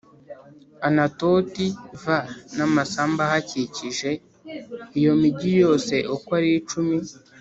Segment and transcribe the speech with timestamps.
[0.87, 1.65] Anatoti
[2.01, 2.05] v
[2.55, 4.09] n amasambu ahakikije
[4.99, 6.97] Iyo migi yose uko ari cumi